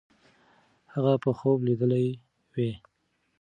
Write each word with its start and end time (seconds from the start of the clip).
هغه 0.93 1.13
به 1.21 1.31
خوب 1.39 1.59
لیدلی 1.67 2.07
وي. 2.53 2.71